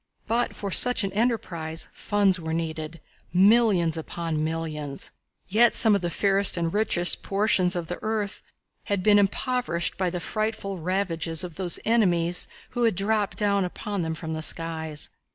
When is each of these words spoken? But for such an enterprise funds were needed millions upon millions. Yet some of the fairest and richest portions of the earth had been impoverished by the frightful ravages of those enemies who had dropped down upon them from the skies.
But 0.25 0.55
for 0.55 0.71
such 0.71 1.03
an 1.03 1.13
enterprise 1.13 1.87
funds 1.93 2.39
were 2.39 2.55
needed 2.55 2.99
millions 3.31 3.97
upon 3.97 4.43
millions. 4.43 5.11
Yet 5.47 5.75
some 5.75 5.93
of 5.93 6.01
the 6.01 6.09
fairest 6.09 6.57
and 6.57 6.73
richest 6.73 7.21
portions 7.21 7.75
of 7.75 7.85
the 7.85 7.99
earth 8.01 8.41
had 8.85 9.03
been 9.03 9.19
impoverished 9.19 9.97
by 9.97 10.09
the 10.09 10.19
frightful 10.19 10.79
ravages 10.79 11.43
of 11.43 11.53
those 11.53 11.77
enemies 11.85 12.47
who 12.71 12.81
had 12.85 12.95
dropped 12.95 13.37
down 13.37 13.63
upon 13.63 14.01
them 14.01 14.15
from 14.15 14.33
the 14.33 14.41
skies. 14.41 15.11